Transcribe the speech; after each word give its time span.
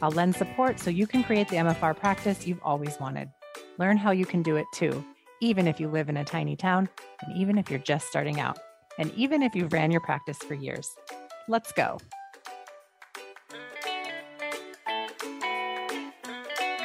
I'll 0.00 0.10
lend 0.10 0.36
support 0.36 0.78
so 0.78 0.90
you 0.90 1.06
can 1.06 1.24
create 1.24 1.48
the 1.48 1.56
MFR 1.56 1.96
practice 1.96 2.46
you've 2.46 2.62
always 2.62 3.00
wanted. 3.00 3.28
Learn 3.78 3.96
how 3.96 4.12
you 4.12 4.24
can 4.24 4.42
do 4.42 4.56
it 4.56 4.66
too, 4.72 5.04
even 5.40 5.66
if 5.66 5.80
you 5.80 5.88
live 5.88 6.08
in 6.08 6.18
a 6.18 6.24
tiny 6.24 6.54
town, 6.54 6.88
and 7.22 7.36
even 7.36 7.58
if 7.58 7.68
you're 7.68 7.80
just 7.80 8.06
starting 8.06 8.38
out, 8.38 8.58
and 8.98 9.12
even 9.14 9.42
if 9.42 9.54
you've 9.54 9.72
ran 9.72 9.90
your 9.90 10.00
practice 10.00 10.38
for 10.38 10.54
years. 10.54 10.88
Let's 11.48 11.72
go. 11.72 11.98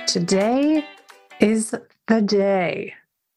Today 0.07 0.85
is 1.39 1.75
the 2.07 2.21
day. 2.21 2.93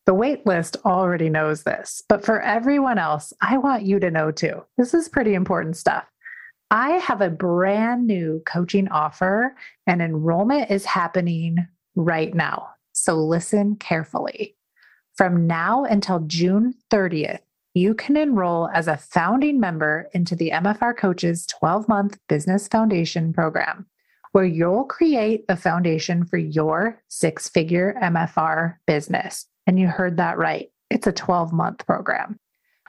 The 0.07 0.15
wait 0.15 0.47
list 0.47 0.77
already 0.85 1.29
knows 1.29 1.65
this, 1.65 2.03
but 2.09 2.25
for 2.25 2.41
everyone 2.41 2.97
else, 2.97 3.33
I 3.43 3.59
want 3.59 3.83
you 3.83 3.99
to 3.99 4.11
know 4.11 4.31
too. 4.31 4.63
This 4.79 4.95
is 4.95 5.09
pretty 5.09 5.35
important 5.35 5.77
stuff. 5.77 6.05
I 6.71 6.93
have 6.93 7.21
a 7.21 7.31
brand 7.31 8.07
new 8.07 8.43
coaching 8.45 8.89
offer, 8.89 9.55
and 9.87 10.03
enrollment 10.03 10.71
is 10.71 10.85
happening 10.85 11.59
right 11.95 12.35
now. 12.35 12.71
So 12.93 13.15
listen 13.15 13.77
carefully. 13.77 14.57
From 15.15 15.47
now 15.47 15.85
until 15.85 16.21
June 16.21 16.75
30th, 16.91 17.41
you 17.75 17.95
can 17.95 18.17
enroll 18.17 18.69
as 18.75 18.89
a 18.89 18.97
founding 18.97 19.61
member 19.61 20.09
into 20.13 20.35
the 20.35 20.51
MFR 20.51 20.97
Coaches 20.97 21.47
12 21.47 21.89
month 21.89 22.19
business 22.29 22.67
foundation 22.67 23.33
program, 23.33 23.87
where 24.33 24.45
you'll 24.45 24.85
create 24.85 25.47
the 25.47 25.57
foundation 25.57 26.25
for 26.25 26.39
your 26.39 27.01
six 27.09 27.49
figure 27.49 27.95
MFR 28.03 28.77
business. 28.87 29.47
And 29.67 29.79
you 29.79 29.89
heard 29.89 30.17
that 30.17 30.39
right. 30.39 30.71
It's 30.91 31.07
a 31.07 31.13
12 31.13 31.53
month 31.53 31.87
program. 31.87 32.41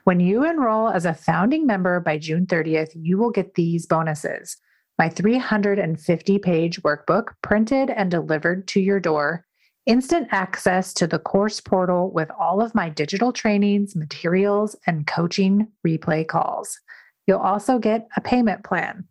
When 0.07 0.21
you 0.21 0.45
enroll 0.45 0.87
as 0.87 1.03
a 1.03 1.13
founding 1.13 1.67
member 1.67 1.99
by 1.99 2.17
June 2.17 2.45
30th, 2.45 2.91
you 2.95 3.17
will 3.17 3.29
get 3.29 3.55
these 3.55 3.85
bonuses 3.85 4.55
my 4.97 5.09
350 5.09 6.39
page 6.39 6.81
workbook 6.81 7.33
printed 7.41 7.89
and 7.89 8.09
delivered 8.09 8.69
to 8.69 8.79
your 8.79 9.01
door, 9.01 9.45
instant 9.85 10.29
access 10.31 10.93
to 10.93 11.07
the 11.07 11.19
course 11.19 11.59
portal 11.59 12.09
with 12.09 12.31
all 12.39 12.61
of 12.61 12.73
my 12.73 12.87
digital 12.87 13.33
trainings, 13.33 13.97
materials, 13.97 14.77
and 14.87 15.07
coaching 15.07 15.67
replay 15.85 16.25
calls. 16.25 16.79
You'll 17.27 17.39
also 17.39 17.77
get 17.77 18.07
a 18.15 18.21
payment 18.21 18.63
plan. 18.63 19.03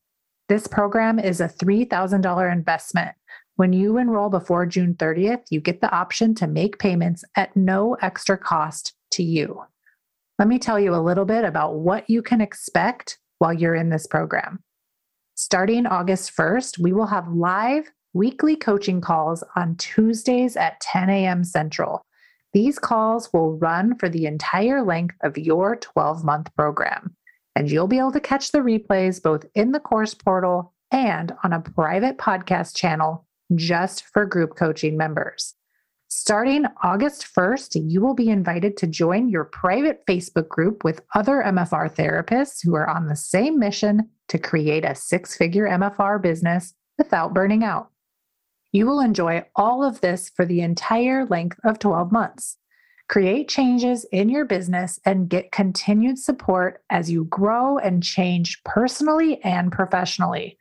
This 0.49 0.67
program 0.67 1.19
is 1.19 1.43
a 1.43 1.49
$3,000 1.49 2.51
investment. 2.51 3.15
When 3.57 3.75
you 3.75 3.99
enroll 3.99 4.31
before 4.31 4.65
June 4.65 4.95
30th, 4.95 5.43
you 5.51 5.61
get 5.61 5.83
the 5.83 5.95
option 5.95 6.35
to 6.37 6.47
make 6.47 6.79
payments 6.79 7.23
at 7.35 7.55
no 7.55 7.99
extra 8.01 8.39
cost 8.39 8.95
to 9.11 9.23
you. 9.23 9.61
Let 10.39 10.49
me 10.49 10.59
tell 10.59 10.79
you 10.79 10.95
a 10.95 11.01
little 11.01 11.25
bit 11.25 11.45
about 11.45 11.77
what 11.77 12.11
you 12.11 12.21
can 12.21 12.43
expect 12.43 13.19
while 13.39 13.55
you're 13.55 13.75
in 13.75 13.89
this 13.89 14.07
program. 14.07 14.63
Starting 15.35 15.87
August 15.87 16.37
1st, 16.37 16.79
we 16.79 16.93
will 16.93 17.07
have 17.07 17.29
live 17.29 17.91
weekly 18.13 18.55
coaching 18.55 19.01
calls 19.01 19.43
on 19.57 19.77
Tuesdays 19.77 20.57
at 20.57 20.81
10 20.81 21.09
a.m. 21.09 21.43
Central. 21.43 22.03
These 22.53 22.79
calls 22.79 23.33
will 23.33 23.59
run 23.59 23.97
for 23.97 24.11
the 24.11 24.27
entire 24.27 24.83
length 24.83 25.17
of 25.23 25.39
your 25.39 25.77
12 25.77 26.23
month 26.23 26.55
program, 26.55 27.17
and 27.55 27.71
you'll 27.71 27.87
be 27.87 27.99
able 27.99 28.13
to 28.13 28.21
catch 28.21 28.53
the 28.53 28.59
replays 28.59 29.23
both 29.23 29.47
in 29.55 29.73
the 29.73 29.81
course 29.81 30.13
portal 30.13 30.75
and 30.91 31.33
on 31.45 31.55
a 31.55 31.61
private 31.61 32.19
podcast 32.19 32.77
channel 32.77 33.27
just 33.55 34.05
for 34.13 34.27
group 34.27 34.57
coaching 34.57 34.97
members. 34.99 35.55
Starting 36.09 36.65
August 36.85 37.27
1st, 37.35 37.91
you 37.91 38.01
will 38.01 38.15
be 38.15 38.29
invited 38.29 38.77
to 38.77 38.87
join 38.87 39.29
your 39.29 39.45
private 39.45 40.07
Facebook 40.07 40.49
group 40.49 40.85
with 40.85 41.01
other 41.17 41.43
MFR 41.45 41.93
therapists 41.93 42.63
who 42.63 42.77
are 42.77 42.89
on 42.89 43.07
the 43.07 43.17
same 43.17 43.59
mission 43.59 44.09
to 44.29 44.39
create 44.39 44.85
a 44.85 44.95
six 44.95 45.37
figure 45.37 45.69
MFR 45.69 46.23
business 46.23 46.75
without 46.97 47.35
burning 47.35 47.65
out. 47.65 47.91
You 48.71 48.87
will 48.87 49.01
enjoy 49.01 49.45
all 49.57 49.83
of 49.83 50.01
this 50.01 50.29
for 50.29 50.45
the 50.45 50.61
entire 50.61 51.27
length 51.27 51.59
of 51.65 51.81
12 51.81 52.13
months. 52.13 52.57
Create 53.09 53.49
changes 53.49 54.05
in 54.13 54.29
your 54.29 54.45
business 54.45 55.01
and 55.05 55.29
get 55.29 55.51
continued 55.51 56.19
support 56.19 56.83
as 56.91 57.11
you 57.11 57.25
grow 57.25 57.79
and 57.79 58.03
change 58.03 58.63
personally 58.65 59.43
and 59.43 59.73
professionally. 59.73 60.59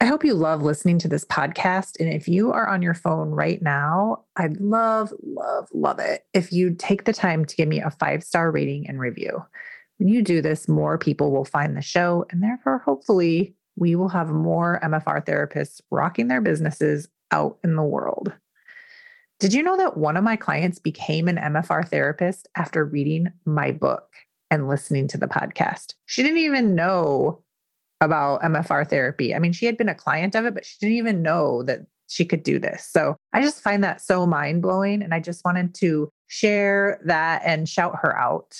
I 0.01 0.05
hope 0.05 0.25
you 0.25 0.33
love 0.33 0.63
listening 0.63 0.97
to 0.99 1.07
this 1.07 1.23
podcast. 1.23 1.99
And 1.99 2.11
if 2.11 2.27
you 2.27 2.51
are 2.51 2.67
on 2.67 2.81
your 2.81 2.95
phone 2.95 3.29
right 3.29 3.61
now, 3.61 4.23
I'd 4.37 4.59
love, 4.59 5.13
love, 5.23 5.67
love 5.71 5.99
it 5.99 6.25
if 6.33 6.51
you 6.51 6.73
take 6.73 7.03
the 7.03 7.13
time 7.13 7.45
to 7.45 7.55
give 7.55 7.67
me 7.67 7.79
a 7.79 7.91
five 7.91 8.23
star 8.23 8.49
rating 8.49 8.89
and 8.89 8.99
review. 8.99 9.45
When 9.99 10.07
you 10.07 10.23
do 10.23 10.41
this, 10.41 10.67
more 10.67 10.97
people 10.97 11.31
will 11.31 11.45
find 11.45 11.77
the 11.77 11.81
show, 11.83 12.25
and 12.31 12.41
therefore, 12.41 12.79
hopefully, 12.79 13.53
we 13.75 13.95
will 13.95 14.09
have 14.09 14.29
more 14.29 14.79
MFR 14.83 15.23
therapists 15.25 15.79
rocking 15.91 16.27
their 16.27 16.41
businesses 16.41 17.07
out 17.31 17.59
in 17.63 17.75
the 17.75 17.83
world. 17.83 18.33
Did 19.39 19.53
you 19.53 19.61
know 19.63 19.75
that 19.77 19.97
one 19.97 20.15
of 20.17 20.23
my 20.23 20.35
clients 20.35 20.79
became 20.79 21.27
an 21.27 21.35
MFR 21.37 21.87
therapist 21.87 22.47
after 22.55 22.85
reading 22.85 23.27
my 23.45 23.71
book 23.71 24.07
and 24.49 24.67
listening 24.67 25.07
to 25.09 25.17
the 25.17 25.27
podcast? 25.27 25.93
She 26.05 26.23
didn't 26.23 26.37
even 26.37 26.73
know 26.73 27.43
about 28.01 28.41
MFR 28.41 28.89
therapy. 28.89 29.35
I 29.35 29.39
mean, 29.39 29.51
she 29.51 29.65
had 29.65 29.77
been 29.77 29.89
a 29.89 29.95
client 29.95 30.35
of 30.35 30.45
it, 30.45 30.53
but 30.53 30.65
she 30.65 30.77
didn't 30.79 30.97
even 30.97 31.21
know 31.21 31.63
that 31.63 31.81
she 32.07 32.23
could 32.23 32.43
do 32.43 32.59
this. 32.59 32.87
So 32.89 33.17
I 33.33 33.41
just 33.41 33.61
find 33.61 33.83
that 33.83 33.99
so 33.99 34.25
mind 34.25 34.61
blowing. 34.61 35.01
And 35.01 35.13
I 35.13 35.19
just 35.19 35.43
wanted 35.43 35.73
to 35.75 36.09
share 36.27 37.01
that 37.05 37.41
and 37.43 37.67
shout 37.67 37.95
her 38.01 38.17
out. 38.17 38.55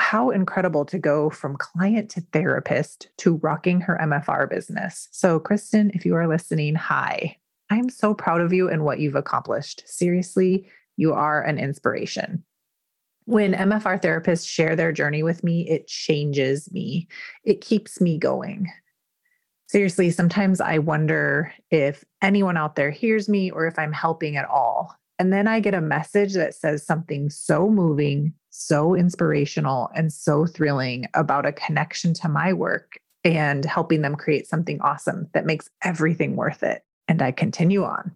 how 0.00 0.30
incredible 0.30 0.84
to 0.86 0.98
go 0.98 1.30
from 1.30 1.56
client 1.56 2.10
to 2.10 2.20
therapist 2.32 3.10
to 3.18 3.36
rocking 3.36 3.80
her 3.80 3.98
MFR 4.02 4.48
business. 4.48 5.08
So, 5.12 5.38
Kristen, 5.38 5.90
if 5.94 6.04
you 6.04 6.16
are 6.16 6.26
listening, 6.26 6.74
hi. 6.74 7.36
I'm 7.70 7.88
so 7.88 8.14
proud 8.14 8.40
of 8.40 8.52
you 8.52 8.68
and 8.68 8.84
what 8.84 8.98
you've 8.98 9.14
accomplished. 9.14 9.84
Seriously, 9.86 10.68
you 10.96 11.12
are 11.12 11.42
an 11.42 11.58
inspiration. 11.58 12.44
When 13.26 13.54
MFR 13.54 14.02
therapists 14.02 14.48
share 14.48 14.74
their 14.74 14.92
journey 14.92 15.22
with 15.22 15.44
me, 15.44 15.68
it 15.68 15.86
changes 15.86 16.70
me. 16.72 17.06
It 17.44 17.60
keeps 17.60 18.00
me 18.00 18.18
going. 18.18 18.68
Seriously, 19.68 20.10
sometimes 20.10 20.60
I 20.60 20.78
wonder 20.78 21.54
if 21.70 22.04
anyone 22.22 22.56
out 22.56 22.74
there 22.74 22.90
hears 22.90 23.28
me 23.28 23.52
or 23.52 23.68
if 23.68 23.78
I'm 23.78 23.92
helping 23.92 24.36
at 24.36 24.48
all. 24.48 24.96
And 25.20 25.32
then 25.32 25.46
I 25.46 25.60
get 25.60 25.74
a 25.74 25.80
message 25.80 26.34
that 26.34 26.56
says 26.56 26.84
something 26.84 27.30
so 27.30 27.70
moving, 27.70 28.32
so 28.48 28.96
inspirational, 28.96 29.90
and 29.94 30.12
so 30.12 30.44
thrilling 30.44 31.06
about 31.14 31.46
a 31.46 31.52
connection 31.52 32.14
to 32.14 32.28
my 32.28 32.52
work 32.52 32.98
and 33.22 33.64
helping 33.64 34.02
them 34.02 34.16
create 34.16 34.48
something 34.48 34.80
awesome 34.80 35.28
that 35.34 35.46
makes 35.46 35.68
everything 35.84 36.34
worth 36.34 36.64
it. 36.64 36.82
And 37.10 37.20
I 37.22 37.32
continue 37.32 37.82
on. 37.82 38.12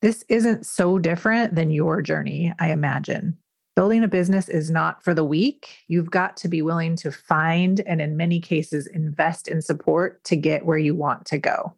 This 0.00 0.24
isn't 0.28 0.64
so 0.64 1.00
different 1.00 1.56
than 1.56 1.72
your 1.72 2.00
journey, 2.00 2.54
I 2.60 2.70
imagine. 2.70 3.36
Building 3.74 4.04
a 4.04 4.08
business 4.08 4.48
is 4.48 4.70
not 4.70 5.02
for 5.02 5.12
the 5.12 5.24
weak. 5.24 5.78
You've 5.88 6.12
got 6.12 6.36
to 6.36 6.48
be 6.48 6.62
willing 6.62 6.94
to 6.96 7.10
find 7.10 7.80
and, 7.80 8.00
in 8.00 8.16
many 8.16 8.38
cases, 8.38 8.86
invest 8.86 9.48
in 9.48 9.60
support 9.60 10.22
to 10.24 10.36
get 10.36 10.64
where 10.64 10.78
you 10.78 10.94
want 10.94 11.26
to 11.26 11.38
go. 11.38 11.74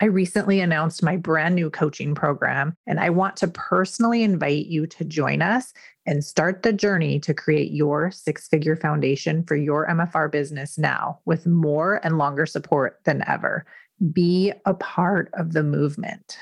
I 0.00 0.06
recently 0.06 0.60
announced 0.60 1.02
my 1.02 1.18
brand 1.18 1.54
new 1.54 1.68
coaching 1.68 2.14
program, 2.14 2.74
and 2.86 2.98
I 2.98 3.10
want 3.10 3.36
to 3.36 3.48
personally 3.48 4.22
invite 4.22 4.66
you 4.66 4.86
to 4.86 5.04
join 5.04 5.42
us 5.42 5.74
and 6.06 6.24
start 6.24 6.62
the 6.62 6.72
journey 6.72 7.20
to 7.20 7.34
create 7.34 7.72
your 7.72 8.10
six 8.10 8.48
figure 8.48 8.76
foundation 8.76 9.42
for 9.44 9.56
your 9.56 9.86
MFR 9.88 10.32
business 10.32 10.78
now 10.78 11.20
with 11.26 11.46
more 11.46 12.00
and 12.02 12.16
longer 12.16 12.46
support 12.46 13.00
than 13.04 13.22
ever. 13.28 13.66
Be 14.12 14.52
a 14.64 14.74
part 14.74 15.30
of 15.34 15.52
the 15.52 15.62
movement 15.62 16.38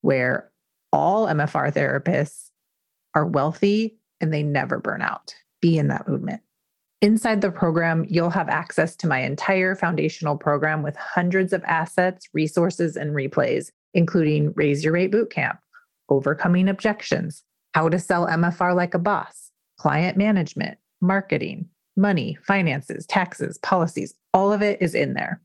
where 0.00 0.50
all 0.92 1.26
MFR 1.26 1.72
therapists 1.72 2.50
are 3.14 3.26
wealthy 3.26 3.98
and 4.20 4.32
they 4.32 4.42
never 4.42 4.78
burn 4.78 5.02
out. 5.02 5.34
Be 5.60 5.78
in 5.78 5.88
that 5.88 6.08
movement. 6.08 6.42
Inside 7.00 7.40
the 7.40 7.52
program, 7.52 8.04
you'll 8.08 8.30
have 8.30 8.48
access 8.48 8.96
to 8.96 9.06
my 9.06 9.20
entire 9.20 9.76
foundational 9.76 10.36
program 10.36 10.82
with 10.82 10.96
hundreds 10.96 11.52
of 11.52 11.62
assets, 11.64 12.28
resources, 12.32 12.96
and 12.96 13.12
replays, 13.12 13.70
including 13.94 14.52
Raise 14.56 14.82
Your 14.82 14.94
Rate 14.94 15.12
Bootcamp, 15.12 15.58
Overcoming 16.08 16.68
Objections, 16.68 17.44
How 17.74 17.88
to 17.88 18.00
Sell 18.00 18.26
MFR 18.26 18.74
Like 18.74 18.94
a 18.94 18.98
Boss, 18.98 19.52
Client 19.78 20.16
Management, 20.16 20.78
Marketing, 21.00 21.68
Money, 21.96 22.36
Finances, 22.42 23.06
Taxes, 23.06 23.58
Policies. 23.58 24.14
All 24.34 24.52
of 24.52 24.60
it 24.60 24.82
is 24.82 24.96
in 24.96 25.14
there. 25.14 25.40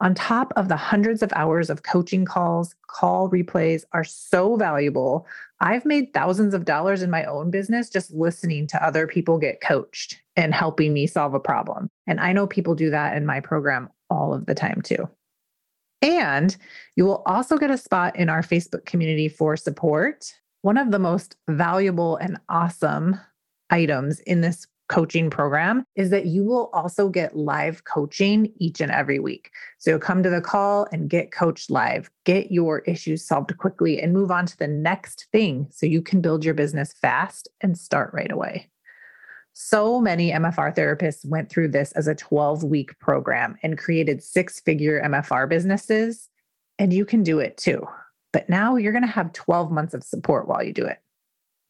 On 0.00 0.14
top 0.14 0.52
of 0.56 0.68
the 0.68 0.76
hundreds 0.76 1.22
of 1.22 1.32
hours 1.34 1.70
of 1.70 1.84
coaching 1.84 2.24
calls, 2.24 2.74
call 2.88 3.30
replays 3.30 3.84
are 3.92 4.04
so 4.04 4.56
valuable. 4.56 5.26
I've 5.60 5.84
made 5.84 6.12
thousands 6.12 6.52
of 6.52 6.64
dollars 6.64 7.00
in 7.00 7.10
my 7.10 7.24
own 7.24 7.50
business 7.50 7.88
just 7.88 8.12
listening 8.12 8.66
to 8.68 8.84
other 8.84 9.06
people 9.06 9.38
get 9.38 9.60
coached 9.60 10.20
and 10.36 10.52
helping 10.52 10.92
me 10.92 11.06
solve 11.06 11.34
a 11.34 11.40
problem. 11.40 11.88
And 12.06 12.20
I 12.20 12.32
know 12.32 12.46
people 12.46 12.74
do 12.74 12.90
that 12.90 13.16
in 13.16 13.24
my 13.24 13.40
program 13.40 13.88
all 14.10 14.34
of 14.34 14.46
the 14.46 14.54
time 14.54 14.82
too. 14.82 15.08
And 16.02 16.54
you 16.96 17.04
will 17.04 17.22
also 17.24 17.56
get 17.56 17.70
a 17.70 17.78
spot 17.78 18.16
in 18.16 18.28
our 18.28 18.42
Facebook 18.42 18.84
community 18.84 19.28
for 19.28 19.56
support. 19.56 20.34
One 20.62 20.76
of 20.76 20.90
the 20.90 20.98
most 20.98 21.36
valuable 21.48 22.16
and 22.16 22.38
awesome 22.48 23.18
items 23.70 24.20
in 24.20 24.40
this 24.40 24.66
coaching 24.88 25.30
program 25.30 25.84
is 25.96 26.10
that 26.10 26.26
you 26.26 26.44
will 26.44 26.68
also 26.72 27.08
get 27.08 27.36
live 27.36 27.84
coaching 27.84 28.52
each 28.58 28.80
and 28.80 28.92
every 28.92 29.18
week. 29.18 29.50
So 29.78 29.90
you'll 29.90 29.98
come 29.98 30.22
to 30.22 30.30
the 30.30 30.40
call 30.40 30.86
and 30.92 31.08
get 31.08 31.32
coached 31.32 31.70
live, 31.70 32.10
get 32.24 32.50
your 32.50 32.80
issues 32.80 33.26
solved 33.26 33.56
quickly, 33.56 34.00
and 34.00 34.12
move 34.12 34.30
on 34.30 34.46
to 34.46 34.56
the 34.56 34.68
next 34.68 35.26
thing 35.32 35.68
so 35.70 35.86
you 35.86 36.02
can 36.02 36.20
build 36.20 36.44
your 36.44 36.54
business 36.54 36.92
fast 36.92 37.48
and 37.60 37.78
start 37.78 38.12
right 38.12 38.30
away. 38.30 38.70
So 39.54 40.00
many 40.00 40.32
MFR 40.32 40.74
therapists 40.74 41.24
went 41.24 41.48
through 41.48 41.68
this 41.68 41.92
as 41.92 42.08
a 42.08 42.14
12 42.14 42.64
week 42.64 42.98
program 42.98 43.56
and 43.62 43.78
created 43.78 44.22
six 44.22 44.60
figure 44.60 45.00
MFR 45.00 45.48
businesses, 45.48 46.28
and 46.78 46.92
you 46.92 47.04
can 47.04 47.22
do 47.22 47.38
it 47.38 47.56
too. 47.56 47.86
But 48.32 48.48
now 48.48 48.74
you're 48.76 48.92
going 48.92 49.02
to 49.02 49.08
have 49.08 49.32
12 49.32 49.70
months 49.70 49.94
of 49.94 50.02
support 50.02 50.48
while 50.48 50.62
you 50.62 50.72
do 50.72 50.84
it. 50.84 50.98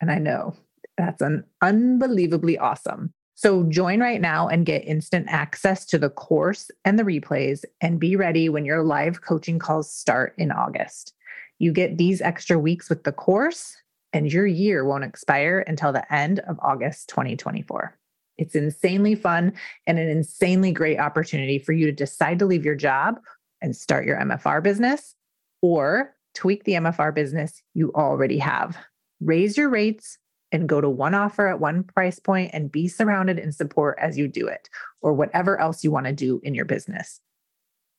And 0.00 0.10
I 0.10 0.18
know 0.18 0.56
that's 0.96 1.20
an 1.20 1.44
unbelievably 1.60 2.58
awesome. 2.58 3.12
So 3.36 3.64
join 3.64 4.00
right 4.00 4.20
now 4.20 4.46
and 4.46 4.64
get 4.64 4.86
instant 4.86 5.26
access 5.28 5.84
to 5.86 5.98
the 5.98 6.10
course 6.10 6.70
and 6.84 6.98
the 6.98 7.02
replays 7.02 7.64
and 7.80 7.98
be 7.98 8.14
ready 8.14 8.48
when 8.48 8.64
your 8.64 8.84
live 8.84 9.22
coaching 9.22 9.58
calls 9.58 9.92
start 9.92 10.34
in 10.38 10.52
August. 10.52 11.14
You 11.58 11.72
get 11.72 11.98
these 11.98 12.20
extra 12.20 12.58
weeks 12.58 12.88
with 12.88 13.02
the 13.02 13.12
course 13.12 13.76
and 14.12 14.32
your 14.32 14.46
year 14.46 14.84
won't 14.84 15.04
expire 15.04 15.64
until 15.66 15.92
the 15.92 16.14
end 16.14 16.38
of 16.40 16.58
August 16.60 17.08
2024. 17.08 17.98
It's 18.38 18.54
insanely 18.54 19.16
fun 19.16 19.52
and 19.86 19.98
an 19.98 20.08
insanely 20.08 20.72
great 20.72 20.98
opportunity 20.98 21.58
for 21.58 21.72
you 21.72 21.86
to 21.86 21.92
decide 21.92 22.38
to 22.38 22.46
leave 22.46 22.64
your 22.64 22.74
job 22.76 23.18
and 23.60 23.74
start 23.74 24.06
your 24.06 24.18
MFR 24.18 24.62
business 24.62 25.16
or 25.60 26.14
tweak 26.34 26.64
the 26.64 26.72
MFR 26.72 27.14
business 27.14 27.62
you 27.74 27.92
already 27.94 28.38
have. 28.38 28.76
Raise 29.20 29.56
your 29.56 29.68
rates 29.68 30.18
and 30.54 30.68
go 30.68 30.80
to 30.80 30.88
one 30.88 31.14
offer 31.14 31.48
at 31.48 31.60
one 31.60 31.82
price 31.82 32.20
point 32.20 32.50
and 32.54 32.70
be 32.70 32.86
surrounded 32.86 33.38
in 33.38 33.50
support 33.50 33.98
as 34.00 34.16
you 34.16 34.28
do 34.28 34.46
it, 34.46 34.70
or 35.02 35.12
whatever 35.12 35.60
else 35.60 35.82
you 35.82 35.90
want 35.90 36.06
to 36.06 36.12
do 36.12 36.40
in 36.44 36.54
your 36.54 36.64
business. 36.64 37.20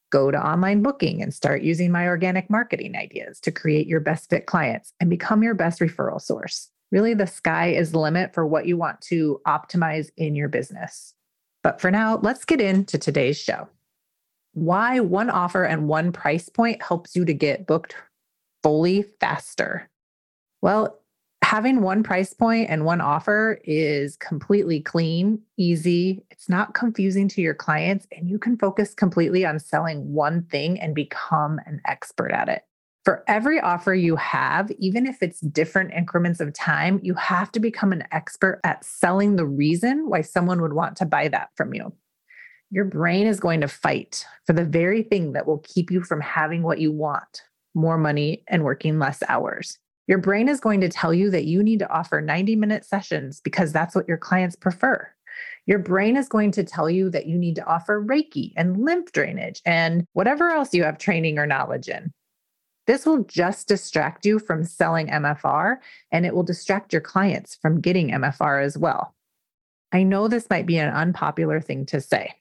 Go 0.10 0.32
to 0.32 0.38
online 0.38 0.82
booking 0.82 1.22
and 1.22 1.34
start 1.34 1.62
using 1.62 1.92
my 1.92 2.08
organic 2.08 2.50
marketing 2.50 2.96
ideas 2.96 3.40
to 3.42 3.52
create 3.52 3.88
your 3.88 4.00
best 4.00 4.30
fit 4.30 4.46
clients 4.46 4.94
and 5.00 5.10
become 5.10 5.44
your 5.44 5.54
best 5.54 5.82
referral 5.82 6.22
source. 6.22 6.72
Really, 6.92 7.14
the 7.14 7.28
sky 7.28 7.72
is 7.72 7.92
the 7.92 8.00
limit 8.00 8.34
for 8.34 8.46
what 8.48 8.66
you 8.66 8.78
want 8.78 9.02
to 9.02 9.42
optimize 9.46 10.10
in 10.16 10.34
your 10.34 10.48
business. 10.48 11.14
But 11.62 11.82
for 11.82 11.92
now, 11.92 12.20
let's 12.22 12.46
get 12.46 12.62
into 12.62 12.98
today's 12.98 13.38
show. 13.38 13.68
Why 14.54 15.02
one 15.02 15.30
offer 15.30 15.66
and 15.66 15.90
one 15.90 16.14
price 16.14 16.48
point 16.48 16.82
helps 16.82 17.16
you 17.16 17.26
to 17.26 17.34
get 17.34 17.68
booked 17.68 17.96
fully 18.64 19.04
faster. 19.20 19.90
Well, 20.62 21.02
having 21.46 21.82
one 21.82 22.02
price 22.02 22.34
point 22.34 22.72
and 22.72 22.86
one 22.86 23.00
offer 23.00 23.60
is 23.66 24.18
completely 24.18 24.82
clean, 24.82 25.40
easy. 25.58 26.26
It's 26.32 26.50
not 26.50 26.74
confusing 26.74 27.28
to 27.30 27.42
your 27.42 27.54
clients, 27.54 28.08
and 28.12 28.28
you 28.28 28.40
can 28.40 28.58
focus 28.58 28.96
completely 28.96 29.46
on 29.46 29.60
selling 29.60 30.12
one 30.12 30.42
thing 30.46 30.80
and 30.80 30.96
become 30.96 31.60
an 31.68 31.82
expert 31.86 32.32
at 32.32 32.50
it. 32.50 32.64
For 33.04 33.24
every 33.28 33.60
offer 33.60 33.94
you 33.94 34.16
have, 34.16 34.72
even 34.80 35.06
if 35.06 35.22
it's 35.22 35.40
different 35.40 35.94
increments 35.94 36.40
of 36.40 36.52
time, 36.52 37.00
you 37.04 37.14
have 37.14 37.52
to 37.52 37.60
become 37.60 37.92
an 37.92 38.06
expert 38.12 38.60
at 38.64 38.84
selling 38.84 39.36
the 39.36 39.46
reason 39.46 40.10
why 40.10 40.22
someone 40.22 40.64
would 40.64 40.74
want 40.74 40.98
to 40.98 41.06
buy 41.06 41.28
that 41.28 41.50
from 41.56 41.76
you. 41.76 41.94
Your 42.72 42.86
brain 42.86 43.28
is 43.28 43.40
going 43.40 43.62
to 43.62 43.68
fight 43.68 44.26
for 44.48 44.54
the 44.54 44.66
very 44.66 45.04
thing 45.04 45.34
that 45.34 45.46
will 45.46 45.60
keep 45.60 45.92
you 45.92 46.02
from 46.02 46.22
having 46.22 46.64
what 46.64 46.80
you 46.80 46.92
want 46.92 47.44
more 47.76 48.00
money 48.00 48.44
and 48.48 48.64
working 48.64 48.98
less 48.98 49.22
hours. 49.30 49.78
Your 50.08 50.20
brain 50.20 50.48
is 50.48 50.60
going 50.60 50.82
to 50.82 50.90
tell 50.90 51.14
you 51.14 51.32
that 51.32 51.46
you 51.46 51.64
need 51.64 51.80
to 51.80 51.90
offer 51.90 52.22
90 52.22 52.56
minute 52.56 52.86
sessions 52.86 53.42
because 53.42 53.72
that's 53.72 53.96
what 53.96 54.08
your 54.08 54.18
clients 54.18 54.56
prefer. 54.56 55.10
Your 55.66 55.80
brain 55.80 56.16
is 56.16 56.30
going 56.30 56.52
to 56.52 56.64
tell 56.64 56.90
you 56.90 57.10
that 57.10 57.26
you 57.26 57.38
need 57.38 57.56
to 57.56 57.66
offer 57.66 58.04
Reiki 58.04 58.54
and 58.56 58.78
lymph 58.78 59.12
drainage 59.12 59.62
and 59.66 60.06
whatever 60.14 60.52
else 60.52 60.74
you 60.74 60.84
have 60.84 61.00
training 61.00 61.40
or 61.40 61.48
knowledge 61.48 61.90
in. 61.90 62.14
This 62.86 63.06
will 63.06 63.24
just 63.24 63.68
distract 63.68 64.28
you 64.28 64.38
from 64.38 64.64
selling 64.64 65.08
MFR 65.08 65.78
and 66.12 66.24
it 66.24 66.36
will 66.36 66.44
distract 66.44 66.94
your 66.94 67.02
clients 67.02 67.58
from 67.60 67.82
getting 67.82 68.12
MFR 68.12 68.64
as 68.64 68.78
well. 68.78 69.16
I 69.92 70.04
know 70.04 70.28
this 70.28 70.50
might 70.52 70.68
be 70.68 70.78
an 70.78 70.94
unpopular 70.94 71.62
thing 71.62 71.88
to 71.88 72.00
say. 72.00 72.36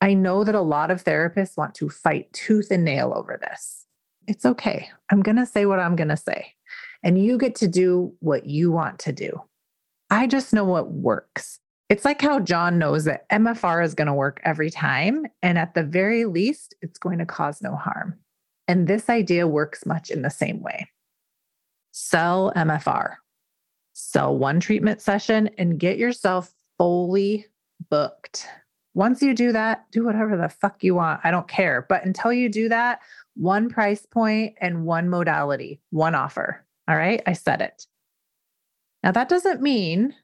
I 0.00 0.14
know 0.14 0.44
that 0.44 0.54
a 0.54 0.60
lot 0.60 0.92
of 0.92 1.02
therapists 1.02 1.56
want 1.56 1.74
to 1.76 1.88
fight 1.88 2.32
tooth 2.32 2.70
and 2.70 2.84
nail 2.84 3.12
over 3.14 3.40
this. 3.40 3.86
It's 4.28 4.46
okay. 4.46 4.88
I'm 5.10 5.22
going 5.22 5.38
to 5.38 5.46
say 5.46 5.66
what 5.66 5.80
I'm 5.80 5.96
going 5.96 6.10
to 6.10 6.16
say 6.16 6.54
and 7.02 7.22
you 7.22 7.38
get 7.38 7.54
to 7.56 7.68
do 7.68 8.14
what 8.20 8.46
you 8.46 8.70
want 8.70 8.98
to 9.00 9.12
do. 9.12 9.42
I 10.10 10.26
just 10.26 10.52
know 10.52 10.64
what 10.64 10.90
works. 10.90 11.60
It's 11.88 12.04
like 12.04 12.20
how 12.20 12.40
John 12.40 12.78
knows 12.78 13.04
that 13.04 13.28
MFR 13.30 13.84
is 13.84 13.94
going 13.94 14.08
to 14.08 14.14
work 14.14 14.40
every 14.44 14.70
time. 14.70 15.26
And 15.42 15.56
at 15.56 15.74
the 15.74 15.82
very 15.82 16.26
least, 16.26 16.74
it's 16.82 16.98
going 16.98 17.18
to 17.18 17.26
cause 17.26 17.62
no 17.62 17.76
harm. 17.76 18.18
And 18.66 18.86
this 18.86 19.08
idea 19.08 19.46
works 19.46 19.86
much 19.86 20.10
in 20.10 20.22
the 20.22 20.30
same 20.30 20.62
way. 20.62 20.88
Sell 21.92 22.52
MFR, 22.54 23.14
sell 23.94 24.36
one 24.36 24.60
treatment 24.60 25.00
session, 25.00 25.48
and 25.56 25.80
get 25.80 25.96
yourself 25.96 26.52
fully 26.76 27.46
booked. 27.90 28.46
Once 28.94 29.22
you 29.22 29.34
do 29.34 29.52
that, 29.52 29.86
do 29.90 30.04
whatever 30.04 30.36
the 30.36 30.48
fuck 30.48 30.84
you 30.84 30.94
want. 30.94 31.20
I 31.24 31.30
don't 31.30 31.48
care. 31.48 31.86
But 31.88 32.04
until 32.04 32.32
you 32.32 32.48
do 32.48 32.68
that, 32.68 33.00
one 33.34 33.70
price 33.70 34.04
point 34.04 34.56
and 34.60 34.84
one 34.84 35.08
modality, 35.08 35.80
one 35.90 36.14
offer. 36.14 36.64
All 36.88 36.96
right, 36.96 37.22
I 37.26 37.34
said 37.34 37.60
it. 37.60 37.86
Now, 39.02 39.12
that 39.12 39.28
doesn't 39.28 39.62
mean 39.62 40.14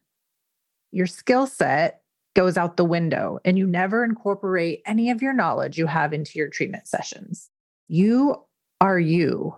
your 0.91 1.07
skill 1.07 1.47
set 1.47 2.01
goes 2.35 2.57
out 2.57 2.77
the 2.77 2.85
window 2.85 3.39
and 3.45 3.59
you 3.59 3.67
never 3.67 4.05
incorporate 4.05 4.83
any 4.87 5.11
of 5.11 5.23
your 5.23 5.33
knowledge 5.33 5.79
you 5.79 5.87
have 5.87 6.13
into 6.13 6.39
your 6.39 6.49
treatment 6.49 6.89
sessions. 6.89 7.51
You 7.89 8.37
are 8.81 8.99
you 8.99 9.55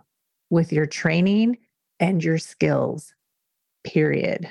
with 0.50 0.72
your 0.72 0.86
training 0.86 1.58
and 2.00 2.22
your 2.22 2.38
skills, 2.38 3.14
period. 3.84 4.48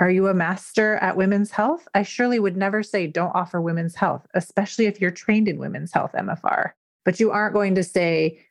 Are 0.00 0.10
you 0.10 0.28
a 0.28 0.34
master 0.34 0.96
at 0.96 1.16
women's 1.16 1.50
health? 1.50 1.88
I 1.94 2.02
surely 2.02 2.38
would 2.38 2.56
never 2.56 2.82
say 2.82 3.06
don't 3.06 3.34
offer 3.34 3.60
women's 3.60 3.94
health, 3.94 4.26
especially 4.34 4.86
if 4.86 5.00
you're 5.00 5.10
trained 5.10 5.48
in 5.48 5.58
women's 5.58 5.92
health 5.92 6.12
MFR. 6.12 6.70
But 7.04 7.18
you 7.18 7.30
aren't 7.30 7.54
going 7.54 7.74
to 7.76 7.82
say 7.82 8.44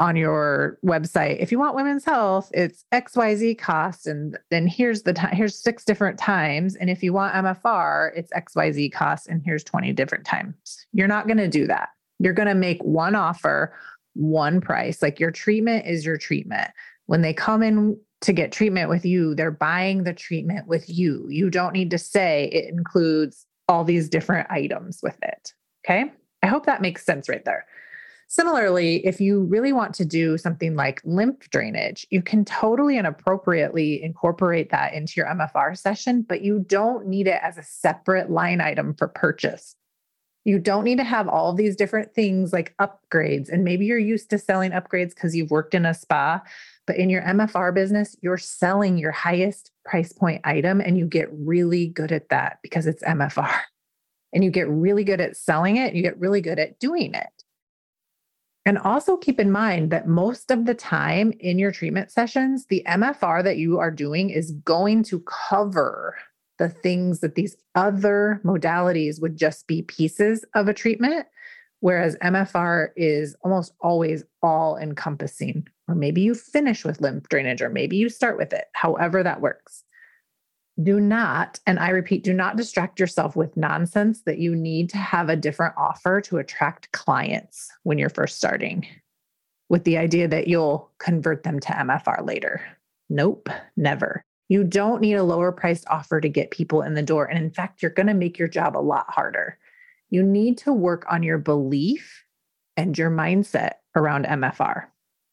on 0.00 0.16
your 0.16 0.78
website, 0.84 1.38
if 1.38 1.52
you 1.52 1.58
want 1.58 1.76
women's 1.76 2.04
health, 2.04 2.50
it's 2.54 2.84
XYZ 2.90 3.58
cost. 3.58 4.06
And 4.06 4.36
then 4.50 4.66
here's 4.66 5.02
the 5.02 5.12
time, 5.12 5.36
here's 5.36 5.62
six 5.62 5.84
different 5.84 6.18
times. 6.18 6.74
And 6.74 6.88
if 6.88 7.02
you 7.02 7.12
want 7.12 7.34
MFR, 7.34 8.10
it's 8.16 8.32
XYZ 8.32 8.92
cost. 8.92 9.28
And 9.28 9.42
here's 9.44 9.62
20 9.62 9.92
different 9.92 10.24
times. 10.24 10.86
You're 10.92 11.06
not 11.06 11.26
going 11.26 11.36
to 11.36 11.48
do 11.48 11.66
that. 11.66 11.90
You're 12.18 12.32
going 12.32 12.48
to 12.48 12.54
make 12.54 12.82
one 12.82 13.14
offer, 13.14 13.74
one 14.14 14.60
price. 14.62 15.02
Like 15.02 15.20
your 15.20 15.30
treatment 15.30 15.86
is 15.86 16.04
your 16.04 16.16
treatment. 16.16 16.70
When 17.06 17.20
they 17.20 17.34
come 17.34 17.62
in 17.62 17.98
to 18.22 18.32
get 18.32 18.52
treatment 18.52 18.88
with 18.88 19.04
you, 19.04 19.34
they're 19.34 19.50
buying 19.50 20.04
the 20.04 20.14
treatment 20.14 20.66
with 20.66 20.88
you. 20.88 21.26
You 21.28 21.50
don't 21.50 21.74
need 21.74 21.90
to 21.90 21.98
say 21.98 22.48
it 22.52 22.72
includes 22.72 23.46
all 23.68 23.84
these 23.84 24.08
different 24.08 24.50
items 24.50 25.00
with 25.02 25.18
it. 25.22 25.52
Okay. 25.84 26.10
I 26.42 26.46
hope 26.46 26.64
that 26.66 26.80
makes 26.80 27.04
sense 27.04 27.28
right 27.28 27.44
there. 27.44 27.66
Similarly, 28.32 29.04
if 29.04 29.20
you 29.20 29.42
really 29.42 29.72
want 29.72 29.92
to 29.96 30.04
do 30.04 30.38
something 30.38 30.76
like 30.76 31.02
lymph 31.04 31.50
drainage, 31.50 32.06
you 32.10 32.22
can 32.22 32.44
totally 32.44 32.96
and 32.96 33.04
appropriately 33.04 34.00
incorporate 34.00 34.70
that 34.70 34.94
into 34.94 35.14
your 35.16 35.26
MFR 35.26 35.76
session, 35.76 36.22
but 36.22 36.40
you 36.40 36.60
don't 36.68 37.08
need 37.08 37.26
it 37.26 37.40
as 37.42 37.58
a 37.58 37.64
separate 37.64 38.30
line 38.30 38.60
item 38.60 38.94
for 38.94 39.08
purchase. 39.08 39.74
You 40.44 40.60
don't 40.60 40.84
need 40.84 40.98
to 40.98 41.04
have 41.04 41.26
all 41.26 41.52
these 41.52 41.74
different 41.74 42.14
things 42.14 42.52
like 42.52 42.72
upgrades. 42.80 43.48
And 43.48 43.64
maybe 43.64 43.84
you're 43.84 43.98
used 43.98 44.30
to 44.30 44.38
selling 44.38 44.70
upgrades 44.70 45.08
because 45.08 45.34
you've 45.34 45.50
worked 45.50 45.74
in 45.74 45.84
a 45.84 45.92
spa, 45.92 46.40
but 46.86 46.94
in 46.94 47.10
your 47.10 47.22
MFR 47.22 47.74
business, 47.74 48.14
you're 48.22 48.38
selling 48.38 48.96
your 48.96 49.10
highest 49.10 49.72
price 49.84 50.12
point 50.12 50.40
item 50.44 50.80
and 50.80 50.96
you 50.96 51.06
get 51.06 51.28
really 51.32 51.88
good 51.88 52.12
at 52.12 52.28
that 52.28 52.60
because 52.62 52.86
it's 52.86 53.02
MFR. 53.02 53.58
And 54.32 54.44
you 54.44 54.52
get 54.52 54.68
really 54.68 55.02
good 55.02 55.20
at 55.20 55.36
selling 55.36 55.78
it, 55.78 55.94
you 55.94 56.02
get 56.02 56.16
really 56.16 56.40
good 56.40 56.60
at 56.60 56.78
doing 56.78 57.14
it. 57.14 57.42
And 58.70 58.78
also 58.78 59.16
keep 59.16 59.40
in 59.40 59.50
mind 59.50 59.90
that 59.90 60.06
most 60.06 60.52
of 60.52 60.64
the 60.64 60.74
time 60.74 61.32
in 61.40 61.58
your 61.58 61.72
treatment 61.72 62.12
sessions, 62.12 62.66
the 62.66 62.84
MFR 62.86 63.42
that 63.42 63.56
you 63.56 63.80
are 63.80 63.90
doing 63.90 64.30
is 64.30 64.52
going 64.64 65.02
to 65.06 65.24
cover 65.26 66.16
the 66.60 66.68
things 66.68 67.18
that 67.18 67.34
these 67.34 67.56
other 67.74 68.40
modalities 68.44 69.20
would 69.20 69.36
just 69.36 69.66
be 69.66 69.82
pieces 69.82 70.44
of 70.54 70.68
a 70.68 70.72
treatment. 70.72 71.26
Whereas 71.80 72.14
MFR 72.22 72.90
is 72.94 73.34
almost 73.42 73.72
always 73.80 74.22
all 74.40 74.76
encompassing. 74.76 75.66
Or 75.88 75.96
maybe 75.96 76.20
you 76.20 76.36
finish 76.36 76.84
with 76.84 77.00
lymph 77.00 77.28
drainage, 77.28 77.62
or 77.62 77.70
maybe 77.70 77.96
you 77.96 78.08
start 78.08 78.38
with 78.38 78.52
it, 78.52 78.66
however 78.74 79.24
that 79.24 79.40
works 79.40 79.82
do 80.82 81.00
not, 81.00 81.58
and 81.66 81.78
I 81.78 81.90
repeat, 81.90 82.24
do 82.24 82.32
not 82.32 82.56
distract 82.56 83.00
yourself 83.00 83.36
with 83.36 83.56
nonsense 83.56 84.22
that 84.22 84.38
you 84.38 84.54
need 84.54 84.90
to 84.90 84.98
have 84.98 85.28
a 85.28 85.36
different 85.36 85.74
offer 85.76 86.20
to 86.22 86.38
attract 86.38 86.92
clients 86.92 87.68
when 87.82 87.98
you're 87.98 88.08
first 88.08 88.36
starting 88.36 88.86
with 89.68 89.84
the 89.84 89.96
idea 89.96 90.28
that 90.28 90.48
you'll 90.48 90.90
convert 90.98 91.44
them 91.44 91.60
to 91.60 91.68
MFR 91.68 92.26
later. 92.26 92.60
Nope, 93.08 93.48
never. 93.76 94.24
You 94.48 94.64
don't 94.64 95.00
need 95.00 95.14
a 95.14 95.22
lower 95.22 95.52
priced 95.52 95.86
offer 95.88 96.20
to 96.20 96.28
get 96.28 96.50
people 96.50 96.82
in 96.82 96.94
the 96.94 97.02
door. 97.02 97.24
And 97.24 97.38
in 97.38 97.50
fact, 97.50 97.80
you're 97.80 97.92
going 97.92 98.08
to 98.08 98.14
make 98.14 98.38
your 98.38 98.48
job 98.48 98.76
a 98.76 98.78
lot 98.78 99.06
harder. 99.08 99.58
You 100.10 100.24
need 100.24 100.58
to 100.58 100.72
work 100.72 101.06
on 101.08 101.22
your 101.22 101.38
belief 101.38 102.24
and 102.76 102.98
your 102.98 103.10
mindset 103.10 103.74
around 103.94 104.26
MFR. 104.26 104.86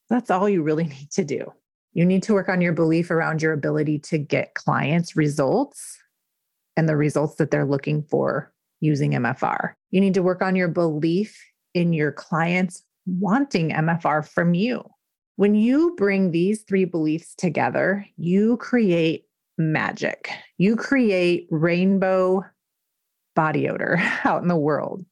That's 0.10 0.30
all 0.30 0.48
you 0.48 0.62
really 0.62 0.84
need 0.88 1.12
to 1.12 1.26
do. 1.26 1.52
You 1.98 2.06
need 2.06 2.22
to 2.24 2.34
work 2.36 2.48
on 2.48 2.62
your 2.62 2.74
belief 2.74 3.10
around 3.10 3.42
your 3.42 3.54
ability 3.54 3.98
to 4.00 4.20
get 4.20 4.54
clients 4.54 5.16
results 5.16 5.98
and 6.76 6.88
the 6.88 6.96
results 6.96 7.38
that 7.38 7.50
they're 7.50 7.66
looking 7.66 8.04
for 8.04 8.54
using 8.82 9.14
MFR. 9.14 9.74
You 9.90 10.00
need 10.00 10.14
to 10.14 10.22
work 10.22 10.44
on 10.44 10.56
your 10.56 10.68
belief 10.68 11.44
in 11.74 11.94
your 11.94 12.12
clients 12.12 12.84
wanting 13.08 13.72
MFR 13.72 14.30
from 14.30 14.54
you. 14.54 14.84
When 15.38 15.56
you 15.56 15.96
bring 15.98 16.30
these 16.30 16.62
three 16.62 16.86
beliefs 16.86 17.34
together, 17.34 18.06
you 18.16 18.58
create 18.58 19.26
magic. 19.58 20.30
You 20.60 20.76
create 20.76 21.48
rainbow 21.50 22.46
body 23.36 23.68
odor 23.68 23.98
out 24.24 24.44
in 24.44 24.50
the 24.50 24.56
world. 24.56 25.04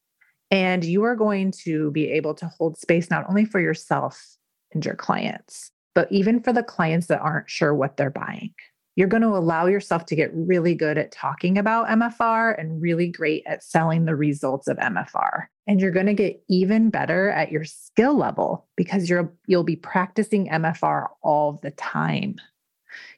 And 0.52 0.84
you 0.84 1.02
are 1.02 1.16
going 1.16 1.52
to 1.64 1.90
be 1.90 2.12
able 2.12 2.34
to 2.34 2.46
hold 2.46 2.78
space 2.78 3.10
not 3.10 3.28
only 3.28 3.44
for 3.44 3.58
yourself 3.58 4.24
and 4.72 4.84
your 4.84 4.94
clients, 4.94 5.72
but 5.96 6.12
even 6.12 6.42
for 6.42 6.52
the 6.52 6.62
clients 6.62 7.06
that 7.06 7.20
aren't 7.20 7.48
sure 7.48 7.74
what 7.74 7.96
they're 7.96 8.10
buying, 8.10 8.52
you're 8.96 9.08
going 9.08 9.22
to 9.22 9.28
allow 9.28 9.64
yourself 9.64 10.04
to 10.06 10.14
get 10.14 10.30
really 10.34 10.74
good 10.74 10.98
at 10.98 11.10
talking 11.10 11.56
about 11.56 11.88
MFR 11.88 12.60
and 12.60 12.82
really 12.82 13.08
great 13.08 13.42
at 13.46 13.64
selling 13.64 14.04
the 14.04 14.14
results 14.14 14.68
of 14.68 14.76
MFR. 14.76 15.46
And 15.66 15.80
you're 15.80 15.90
going 15.90 16.06
to 16.06 16.14
get 16.14 16.42
even 16.50 16.90
better 16.90 17.30
at 17.30 17.50
your 17.50 17.64
skill 17.64 18.14
level 18.14 18.66
because 18.76 19.08
you're 19.08 19.32
you'll 19.46 19.64
be 19.64 19.76
practicing 19.76 20.48
MFR 20.48 21.06
all 21.22 21.58
the 21.62 21.70
time. 21.70 22.36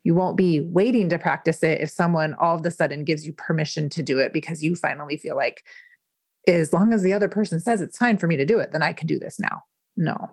You 0.04 0.14
won't 0.14 0.36
be 0.36 0.60
waiting 0.60 1.08
to 1.08 1.18
practice 1.18 1.64
it 1.64 1.80
if 1.80 1.90
someone 1.90 2.34
all 2.34 2.56
of 2.56 2.64
a 2.64 2.70
sudden 2.70 3.02
gives 3.02 3.26
you 3.26 3.32
permission 3.32 3.88
to 3.90 4.04
do 4.04 4.20
it 4.20 4.32
because 4.32 4.62
you 4.62 4.76
finally 4.76 5.16
feel 5.16 5.34
like 5.34 5.64
as 6.46 6.72
long 6.72 6.92
as 6.92 7.02
the 7.02 7.12
other 7.12 7.28
person 7.28 7.58
says 7.58 7.80
it's 7.80 7.98
fine 7.98 8.18
for 8.18 8.28
me 8.28 8.36
to 8.36 8.46
do 8.46 8.60
it, 8.60 8.70
then 8.70 8.84
I 8.84 8.92
can 8.92 9.08
do 9.08 9.18
this 9.18 9.40
now. 9.40 9.64
No, 9.96 10.30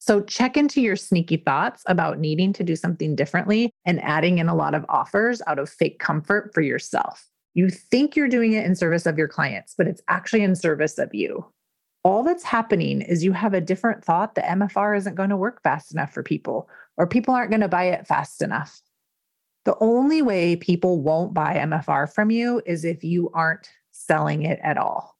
so 0.00 0.22
check 0.22 0.56
into 0.56 0.80
your 0.80 0.96
sneaky 0.96 1.36
thoughts 1.36 1.82
about 1.86 2.18
needing 2.18 2.54
to 2.54 2.64
do 2.64 2.74
something 2.74 3.14
differently 3.14 3.70
and 3.84 4.02
adding 4.02 4.38
in 4.38 4.48
a 4.48 4.54
lot 4.54 4.74
of 4.74 4.86
offers 4.88 5.42
out 5.46 5.58
of 5.58 5.68
fake 5.68 5.98
comfort 5.98 6.52
for 6.54 6.62
yourself. 6.62 7.28
You 7.52 7.68
think 7.68 8.16
you're 8.16 8.26
doing 8.26 8.54
it 8.54 8.64
in 8.64 8.74
service 8.74 9.04
of 9.04 9.18
your 9.18 9.28
clients, 9.28 9.74
but 9.76 9.86
it's 9.86 10.00
actually 10.08 10.42
in 10.42 10.56
service 10.56 10.96
of 10.98 11.14
you. 11.14 11.44
All 12.02 12.22
that's 12.22 12.44
happening 12.44 13.02
is 13.02 13.22
you 13.22 13.32
have 13.32 13.52
a 13.52 13.60
different 13.60 14.02
thought 14.02 14.36
that 14.36 14.46
MFR 14.46 14.96
isn't 14.96 15.16
going 15.16 15.28
to 15.28 15.36
work 15.36 15.62
fast 15.62 15.92
enough 15.92 16.14
for 16.14 16.22
people, 16.22 16.70
or 16.96 17.06
people 17.06 17.34
aren't 17.34 17.50
going 17.50 17.60
to 17.60 17.68
buy 17.68 17.84
it 17.84 18.06
fast 18.06 18.40
enough. 18.40 18.80
The 19.66 19.76
only 19.80 20.22
way 20.22 20.56
people 20.56 21.02
won't 21.02 21.34
buy 21.34 21.56
MFR 21.56 22.10
from 22.10 22.30
you 22.30 22.62
is 22.64 22.86
if 22.86 23.04
you 23.04 23.30
aren't 23.34 23.68
selling 23.90 24.44
it 24.44 24.60
at 24.62 24.78
all. 24.78 25.19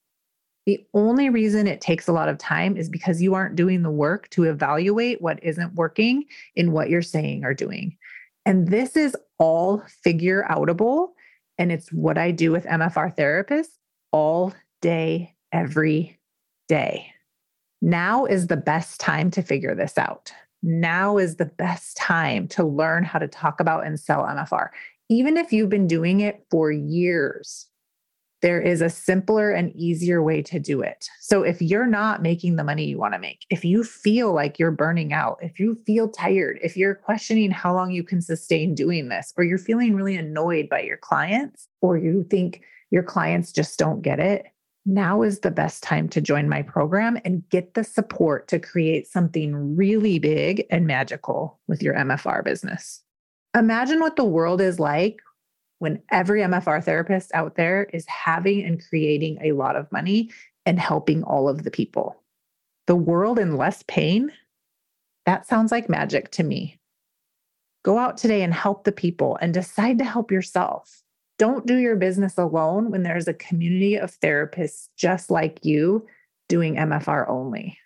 The 0.66 0.84
only 0.94 1.30
reason 1.30 1.66
it 1.66 1.80
takes 1.80 2.06
a 2.06 2.12
lot 2.12 2.28
of 2.28 2.38
time 2.38 2.76
is 2.76 2.88
because 2.88 3.22
you 3.22 3.34
aren't 3.34 3.56
doing 3.56 3.82
the 3.82 3.90
work 3.90 4.28
to 4.30 4.44
evaluate 4.44 5.22
what 5.22 5.42
isn't 5.42 5.74
working 5.74 6.24
in 6.54 6.72
what 6.72 6.90
you're 6.90 7.02
saying 7.02 7.44
or 7.44 7.54
doing. 7.54 7.96
And 8.44 8.68
this 8.68 8.96
is 8.96 9.16
all 9.38 9.82
figure 10.02 10.46
outable. 10.50 11.08
And 11.58 11.72
it's 11.72 11.90
what 11.92 12.18
I 12.18 12.30
do 12.30 12.52
with 12.52 12.64
MFR 12.64 13.16
therapists 13.16 13.76
all 14.12 14.54
day, 14.80 15.34
every 15.52 16.18
day. 16.68 17.12
Now 17.82 18.26
is 18.26 18.46
the 18.46 18.56
best 18.56 19.00
time 19.00 19.30
to 19.32 19.42
figure 19.42 19.74
this 19.74 19.96
out. 19.96 20.32
Now 20.62 21.16
is 21.16 21.36
the 21.36 21.46
best 21.46 21.96
time 21.96 22.46
to 22.48 22.64
learn 22.64 23.04
how 23.04 23.18
to 23.18 23.28
talk 23.28 23.60
about 23.60 23.86
and 23.86 23.98
sell 23.98 24.24
MFR. 24.24 24.68
Even 25.08 25.36
if 25.36 25.52
you've 25.52 25.70
been 25.70 25.86
doing 25.86 26.20
it 26.20 26.44
for 26.50 26.70
years, 26.70 27.66
there 28.42 28.60
is 28.60 28.80
a 28.80 28.88
simpler 28.88 29.50
and 29.50 29.74
easier 29.76 30.22
way 30.22 30.42
to 30.42 30.58
do 30.58 30.80
it. 30.80 31.08
So 31.20 31.42
if 31.42 31.60
you're 31.60 31.86
not 31.86 32.22
making 32.22 32.56
the 32.56 32.64
money 32.64 32.86
you 32.86 32.98
want 32.98 33.14
to 33.14 33.20
make, 33.20 33.44
if 33.50 33.64
you 33.64 33.84
feel 33.84 34.32
like 34.32 34.58
you're 34.58 34.70
burning 34.70 35.12
out, 35.12 35.38
if 35.42 35.60
you 35.60 35.74
feel 35.86 36.08
tired, 36.08 36.58
if 36.62 36.76
you're 36.76 36.94
questioning 36.94 37.50
how 37.50 37.74
long 37.74 37.90
you 37.90 38.02
can 38.02 38.22
sustain 38.22 38.74
doing 38.74 39.08
this, 39.08 39.32
or 39.36 39.44
you're 39.44 39.58
feeling 39.58 39.94
really 39.94 40.16
annoyed 40.16 40.68
by 40.68 40.80
your 40.80 40.96
clients, 40.96 41.68
or 41.80 41.98
you 41.98 42.24
think 42.30 42.62
your 42.90 43.02
clients 43.02 43.52
just 43.52 43.78
don't 43.78 44.02
get 44.02 44.18
it, 44.18 44.46
now 44.86 45.22
is 45.22 45.40
the 45.40 45.50
best 45.50 45.82
time 45.82 46.08
to 46.08 46.20
join 46.20 46.48
my 46.48 46.62
program 46.62 47.18
and 47.24 47.46
get 47.50 47.74
the 47.74 47.84
support 47.84 48.48
to 48.48 48.58
create 48.58 49.06
something 49.06 49.76
really 49.76 50.18
big 50.18 50.66
and 50.70 50.86
magical 50.86 51.60
with 51.68 51.82
your 51.82 51.94
MFR 51.94 52.42
business. 52.42 53.02
Imagine 53.54 54.00
what 54.00 54.16
the 54.16 54.24
world 54.24 54.60
is 54.60 54.80
like 54.80 55.20
when 55.80 56.00
every 56.10 56.42
MFR 56.42 56.84
therapist 56.84 57.32
out 57.34 57.56
there 57.56 57.84
is 57.92 58.06
having 58.06 58.62
and 58.62 58.86
creating 58.88 59.38
a 59.42 59.52
lot 59.52 59.76
of 59.76 59.90
money 59.90 60.30
and 60.66 60.78
helping 60.78 61.24
all 61.24 61.48
of 61.48 61.64
the 61.64 61.70
people. 61.70 62.22
The 62.86 62.94
world 62.94 63.38
in 63.38 63.56
less 63.56 63.82
pain, 63.88 64.30
that 65.24 65.46
sounds 65.46 65.72
like 65.72 65.88
magic 65.88 66.30
to 66.32 66.42
me. 66.42 66.78
Go 67.82 67.96
out 67.96 68.18
today 68.18 68.42
and 68.42 68.52
help 68.52 68.84
the 68.84 68.92
people 68.92 69.38
and 69.40 69.54
decide 69.54 69.96
to 69.98 70.04
help 70.04 70.30
yourself. 70.30 71.02
Don't 71.38 71.66
do 71.66 71.76
your 71.78 71.96
business 71.96 72.36
alone 72.36 72.90
when 72.90 73.02
there's 73.02 73.26
a 73.26 73.32
community 73.32 73.96
of 73.96 74.20
therapists 74.20 74.88
just 74.98 75.30
like 75.30 75.64
you 75.64 76.06
doing 76.50 76.74
MFR 76.74 77.26
only. 77.26 77.78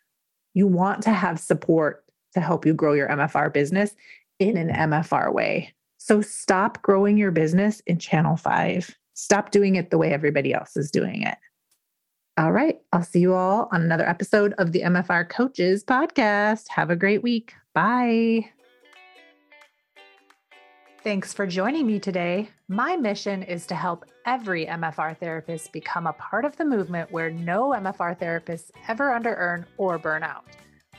You 0.52 0.66
want 0.66 1.02
to 1.04 1.10
have 1.10 1.38
support 1.38 2.04
to 2.32 2.40
help 2.40 2.66
you 2.66 2.74
grow 2.74 2.94
your 2.94 3.08
MFR 3.08 3.52
business 3.52 3.94
in 4.40 4.56
an 4.56 4.70
MFR 4.70 5.32
way. 5.32 5.72
So 6.04 6.20
stop 6.20 6.82
growing 6.82 7.16
your 7.16 7.30
business 7.30 7.80
in 7.86 7.98
channel 7.98 8.36
five 8.36 8.94
Stop 9.14 9.52
doing 9.52 9.76
it 9.76 9.90
the 9.90 9.96
way 9.96 10.12
everybody 10.12 10.52
else 10.52 10.76
is 10.76 10.90
doing 10.90 11.22
it. 11.22 11.38
All 12.36 12.52
right. 12.52 12.78
I'll 12.92 13.02
see 13.02 13.20
you 13.20 13.32
all 13.32 13.68
on 13.72 13.80
another 13.80 14.06
episode 14.06 14.52
of 14.58 14.72
the 14.72 14.82
MFR 14.82 15.30
Coaches 15.30 15.82
podcast. 15.82 16.68
Have 16.68 16.90
a 16.90 16.96
great 16.96 17.22
week. 17.22 17.54
Bye. 17.72 18.50
Thanks 21.04 21.32
for 21.32 21.46
joining 21.46 21.86
me 21.86 21.98
today. 22.00 22.50
My 22.68 22.96
mission 22.96 23.42
is 23.42 23.66
to 23.68 23.74
help 23.74 24.04
every 24.26 24.66
MFR 24.66 25.16
therapist 25.16 25.72
become 25.72 26.06
a 26.06 26.12
part 26.14 26.44
of 26.44 26.54
the 26.56 26.66
movement 26.66 27.10
where 27.12 27.30
no 27.30 27.70
MFR 27.70 28.18
therapists 28.18 28.70
ever 28.88 29.10
under 29.10 29.34
earn 29.34 29.64
or 29.78 29.98
burn 29.98 30.22
out. 30.22 30.44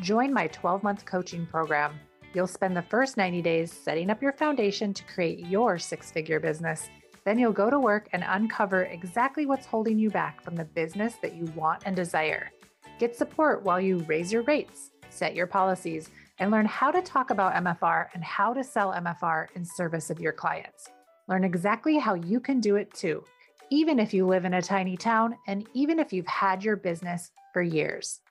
Join 0.01 0.33
my 0.33 0.47
12 0.47 0.81
month 0.81 1.05
coaching 1.05 1.45
program. 1.45 1.99
You'll 2.35 2.47
spend 2.47 2.77
the 2.77 2.83
first 2.83 3.17
90 3.17 3.41
days 3.41 3.71
setting 3.71 4.11
up 4.11 4.21
your 4.21 4.33
foundation 4.33 4.93
to 4.93 5.03
create 5.05 5.39
your 5.47 5.79
six 5.79 6.11
figure 6.11 6.39
business 6.39 6.89
then 7.25 7.39
you'll 7.39 7.51
go 7.51 7.71
to 7.71 7.79
work 7.79 8.07
and 8.13 8.23
uncover 8.25 8.83
exactly 8.83 9.47
what's 9.47 9.65
holding 9.65 9.97
you 9.97 10.11
back 10.11 10.41
from 10.43 10.55
the 10.55 10.63
business 10.63 11.15
that 11.23 11.35
you 11.35 11.45
want 11.55 11.81
and 11.85 11.95
desire. 11.95 12.51
Get 12.99 13.15
support 13.15 13.63
while 13.63 13.81
you 13.81 13.97
raise 14.07 14.31
your 14.31 14.43
rates, 14.43 14.91
set 15.09 15.35
your 15.35 15.47
policies, 15.47 16.11
and 16.37 16.51
learn 16.51 16.67
how 16.67 16.91
to 16.91 17.01
talk 17.01 17.31
about 17.31 17.55
MFR 17.55 18.07
and 18.13 18.23
how 18.23 18.53
to 18.53 18.63
sell 18.63 18.93
MFR 18.93 19.47
in 19.55 19.65
service 19.65 20.11
of 20.11 20.19
your 20.19 20.33
clients. 20.33 20.89
Learn 21.27 21.43
exactly 21.43 21.97
how 21.97 22.13
you 22.13 22.39
can 22.39 22.59
do 22.59 22.75
it 22.75 22.93
too, 22.93 23.23
even 23.71 23.97
if 23.97 24.13
you 24.13 24.27
live 24.27 24.45
in 24.45 24.53
a 24.53 24.61
tiny 24.61 24.95
town 24.95 25.35
and 25.47 25.67
even 25.73 25.97
if 25.97 26.13
you've 26.13 26.27
had 26.27 26.63
your 26.63 26.75
business 26.75 27.31
for 27.53 27.63
years. 27.63 28.21